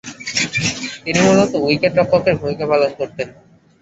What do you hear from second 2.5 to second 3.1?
পালন